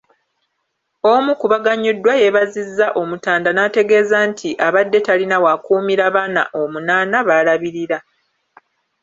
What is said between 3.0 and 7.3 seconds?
Omutanda n’ategeeza nti abadde talina w’akuumira baana omunaana